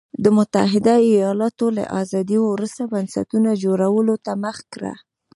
د 0.23 0.25
متحده 0.37 0.95
ایالتونو 1.09 1.75
له 1.77 1.83
ازادۍ 2.01 2.37
وروسته 2.41 2.81
بنسټونو 2.93 3.49
جوړولو 3.63 4.15
ته 4.25 4.31
مخه 4.43 4.63
کړه. 4.73 4.93